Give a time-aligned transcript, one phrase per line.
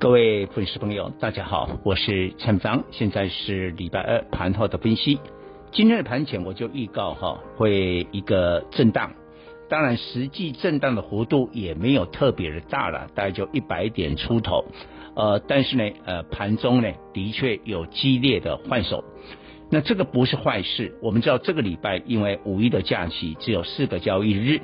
[0.00, 5.20] 各位粉丝朋友，大家好，我是陈芳，现在是礼拜二盘后的分析。
[5.72, 9.12] 今天的盘前我就预告哈，会一个震荡，
[9.68, 14.64] 当然实际震荡的幅度也没有特别的大了，大概就一百点出头。
[15.14, 19.04] 呃，但是呢，呃，盘中呢的确有激烈的换手，
[19.70, 20.96] 那这个不是坏事。
[21.02, 24.62] 我们知道这个礼拜因为五一的假期只有四个交易日。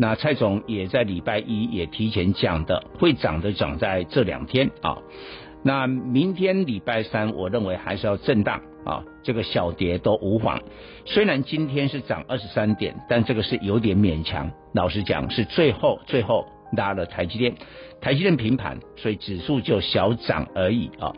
[0.00, 4.96] 那蔡总也在礼拜一也提前讲的，会涨的涨在这两天啊。
[5.62, 10.62] 那明天礼拜三，我认为还是要震荡啊，这个小跌都无妨。
[11.04, 14.50] 虽然今天是涨二十三点，但这个是有点勉强。
[14.72, 17.54] 老实讲，是最后最后拉了台积电，
[18.00, 21.12] 台积电平盘，所以指数就小涨而已啊。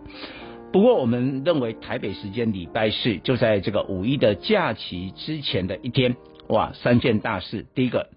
[0.72, 6.16] 不过我们认为台北时间礼拜四，就在这个五一的假期之前的一天，
[6.48, 8.08] 哇，三件大事，第一个。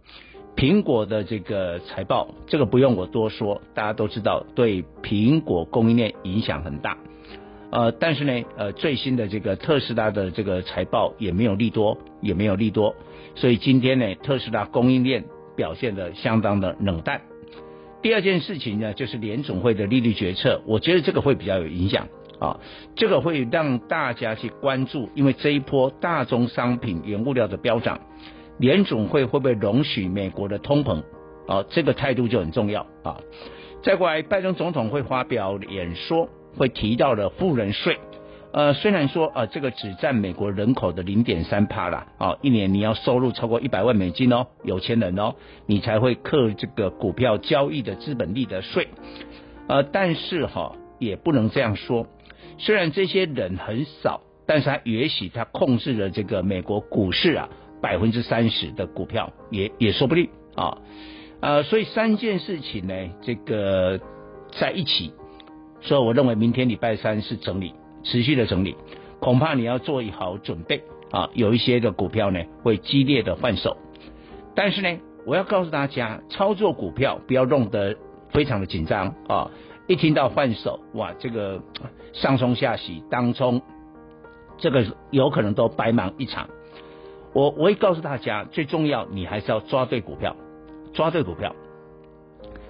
[0.56, 6.98] 苹果的这个财报，这个不用我多说，大家都知道，对苹果供应链影响很大。
[7.72, 12.96] 呃，但是呢，呃，最新的这个特斯拉的这个财报也没有利多，也没有利多，
[13.36, 15.26] 所以今天呢，特斯拉供应链
[15.58, 17.22] 表现得相当的冷淡。
[18.02, 22.08] 第二件事情呢，就是联总会的利率决策，我觉得这个会比较有影响
[22.40, 22.62] 啊，
[22.96, 28.00] 这个会让大家去关注，因为这一波大宗商品原物料的飙涨。
[28.58, 31.04] 联总会会不会容许美国的通膨？
[31.48, 33.20] 啊，这个态度就很重要啊。
[33.84, 38.00] 再过来，拜登总统会发表演说，会提到了富人税。
[38.52, 45.36] 呃，虽然说呃，这个只占美国人口的零点三帕啦，啊，一年你要收入超过一百万美金哦，有钱人哦，
[45.68, 48.88] 你才会课这个股票交易的资本利得税。
[49.68, 52.08] 呃，但是哈，也不能这样说。
[52.58, 57.50] 虽然这些人很少，但是他也许他控制了这个美国股市啊。
[57.86, 60.80] 百分之三十的股票也也说不定啊，
[61.40, 64.00] 呃，所以三件事情呢，这个
[64.60, 65.14] 在一起，
[65.82, 68.76] 所以我认为明天礼拜三是整理，持续的整理，
[69.20, 70.82] 恐怕你要做好准备
[71.12, 73.78] 啊，有一些的股票呢会激烈的换手，
[74.56, 74.98] 但是呢，
[75.28, 77.96] 我要告诉大家，操作股票不要弄得
[78.32, 79.52] 非常的紧张啊，
[79.86, 81.62] 一听到换手，哇，这个
[82.14, 83.62] 上冲下洗当中，
[84.58, 86.50] 这个有可能都白忙一场。
[87.36, 90.38] 我我会告诉大家，最重要你还是要抓对股票，
[90.94, 91.54] 抓对股票，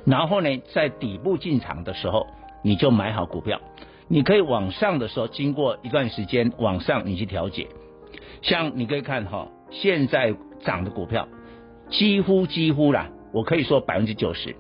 [0.07, 2.25] 然后呢，在底部进场的时候，
[2.63, 3.61] 你就买好股票。
[4.07, 7.67] 你可以往上的时候，经过一段时间往上，你去调节。
[8.41, 11.27] 像你可以看哈，现在涨的股票，
[11.89, 14.55] 几乎几乎啦，我可以说百分之九十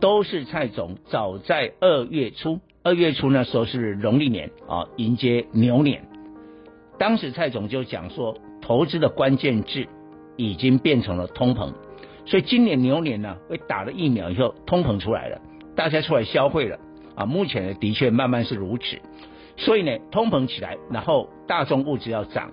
[0.00, 6.06] 都是蔡总早在二月初，二月初那时候是农历年啊，迎接牛年，
[6.98, 8.36] 当时蔡总就讲说。
[8.66, 9.86] 投资的关键字
[10.36, 11.74] 已经变成了通膨，
[12.24, 15.38] 所以今年牛年呢，会打了疫苗以后，通膨出来了，
[15.76, 16.78] 大家出来消费了
[17.14, 17.26] 啊。
[17.26, 18.98] 目前呢，的确慢慢是如此，
[19.58, 22.52] 所以呢，通膨起来，然后大众物质要涨。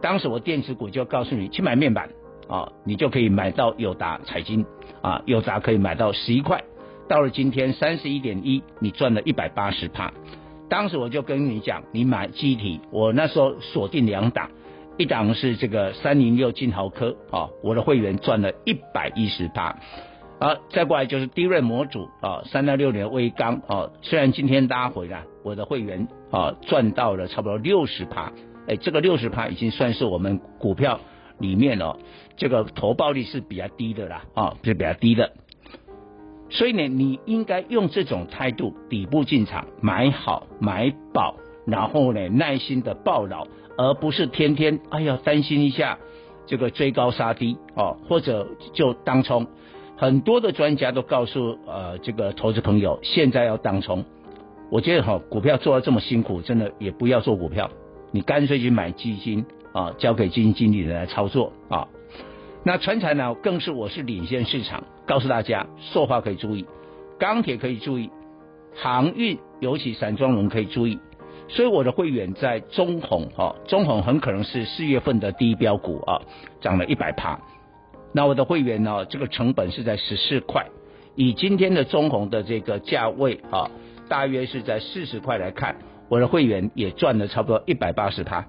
[0.00, 2.10] 当时我电子股就告诉你去买面板
[2.48, 4.66] 啊，你就可以买到友达、彩晶
[5.00, 6.64] 啊，友达可以买到十一块，
[7.08, 10.12] 到了今天三十一点一，你赚了一百八十趴。
[10.68, 14.50] 当时我就跟你讲，你买记忆体，我那时候锁定两档。
[14.98, 19.78] 一档是这个三零六金豪科啊，我的会员赚了一百一十八，
[20.38, 28.32] 啊，再过来就是 DRAM 模组啊，三到六年的威刚啊，虽然今天拉回来，我的会员啊赚到了差不多六十趴，
[28.68, 31.00] 哎，这个六十趴已经算是我们股票
[31.38, 31.96] 里面哦，
[32.36, 35.32] 这个投报率是比较低的啦，啊，是比较低的，
[36.50, 43.46] 所以呢，你应该用这种态度底部进场，买好买饱，然后呢，耐心的抱牢。
[43.78, 45.98] 而不是天天哎呀担心一下
[46.46, 49.46] 这个追高杀低哦，或者就当冲。
[49.96, 54.04] 很多的专家都告诉呃这个投资朋友，现在要当冲。
[54.70, 57.70] 我觉得哈，股票做得这么辛苦，真的也不要做股票，
[58.10, 61.88] 你干脆去买基金啊，交给基金经理人来操作啊。
[62.64, 66.66] 那传产呢，更是我是领先市场，告诉大家，塑化可以注意，
[67.18, 68.10] 钢铁可以注意，
[68.74, 70.98] 航运尤其散装轮可以注意。
[71.52, 76.22] 所以我的会员在中鸿哈，中鸿很可能是四月份的第一标股啊，
[76.62, 77.38] 涨了一百趴。
[78.14, 80.66] 那我的会员呢，这个成本是在十四块，
[81.14, 83.70] 以今天的中鸿的这个价位啊，
[84.08, 85.76] 大约是在四十块来看，
[86.08, 88.46] 我的会员也赚了差不多一百八十趴，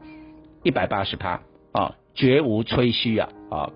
[0.63, 1.41] 一百八十趴
[1.73, 3.69] 啊，绝无吹嘘啊啊！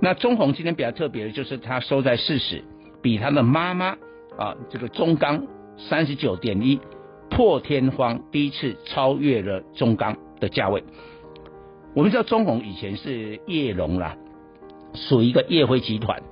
[0.00, 2.64] 那中鸿今天比较特别的就是它收在四十，
[3.00, 3.96] 比它的妈妈
[4.36, 6.80] 啊这个中钢三十九点一
[7.40, 10.84] 破天荒第一次超越了中钢的价位。
[11.94, 14.14] 我们知道中鸿以前是叶龙啦，
[14.92, 16.22] 属于一个叶辉集团，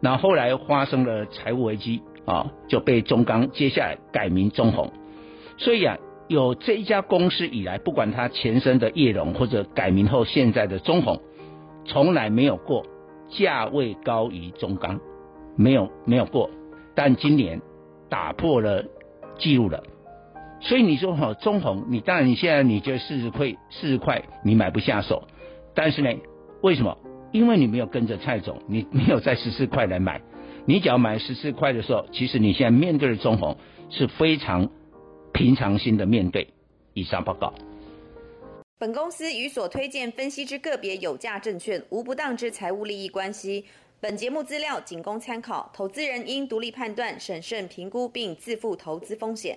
[0.00, 4.90] 那后来发生了财务危机啊，就被中钢接下来改名中鸿。
[5.58, 5.96] 所以啊，
[6.26, 11.20] 有这一家公司以来，不管它前身的叶龙或者改名后现在的中鸿，
[11.84, 12.84] 从来没有过
[13.28, 14.98] 价位高于中钢，
[15.54, 16.50] 没有没有过。
[16.96, 17.62] 但今年
[18.08, 18.84] 打破了
[19.38, 19.84] 记录了。
[20.60, 25.28] 所以你说哈，中红，你当然你现在你觉得四十块四十块你买不下手，
[25.74, 26.10] 但是呢，
[26.62, 26.98] 为什么？
[27.30, 30.20] 因为你没有跟着蔡总，你没有在十四块来买，
[30.66, 33.56] 你只要买十四块的时候，其实你现在面对的中红
[33.90, 34.68] 是非常
[35.32, 36.48] 平常心的面对。
[36.94, 37.54] 以上报告。
[38.80, 43.64] 本公司与所推荐分析之个别有价证券无不当之财务利益关系。
[44.00, 49.56] 本节目资料仅供参考，投资人应独立判断、审慎评估并自负投资风险。